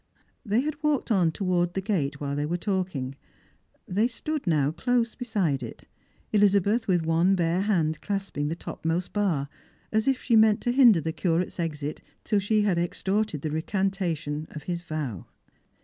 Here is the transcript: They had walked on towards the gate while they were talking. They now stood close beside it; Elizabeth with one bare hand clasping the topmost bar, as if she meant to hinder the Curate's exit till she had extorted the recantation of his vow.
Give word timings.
They 0.43 0.61
had 0.61 0.81
walked 0.81 1.11
on 1.11 1.31
towards 1.31 1.73
the 1.73 1.79
gate 1.81 2.19
while 2.19 2.35
they 2.35 2.47
were 2.47 2.57
talking. 2.57 3.13
They 3.87 4.01
now 4.01 4.07
stood 4.07 4.75
close 4.75 5.13
beside 5.13 5.61
it; 5.61 5.87
Elizabeth 6.33 6.87
with 6.87 7.05
one 7.05 7.35
bare 7.35 7.61
hand 7.61 8.01
clasping 8.01 8.47
the 8.47 8.55
topmost 8.55 9.13
bar, 9.13 9.47
as 9.91 10.07
if 10.07 10.19
she 10.23 10.35
meant 10.35 10.59
to 10.61 10.71
hinder 10.71 11.01
the 11.01 11.13
Curate's 11.13 11.59
exit 11.59 12.01
till 12.23 12.39
she 12.39 12.63
had 12.63 12.79
extorted 12.79 13.43
the 13.43 13.51
recantation 13.51 14.47
of 14.49 14.63
his 14.63 14.81
vow. 14.81 15.27